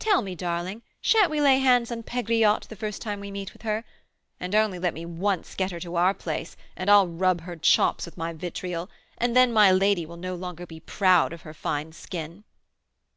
[0.00, 3.62] "Tell me, darling, sha'n't we lay hands on Pegriotte the first time we meet with
[3.62, 3.84] her?
[4.40, 8.04] And only let me once get her to our place, and I'll rub her chops
[8.04, 11.92] with my vitriol, and then my lady will no longer be proud of her fine
[11.92, 12.42] skin."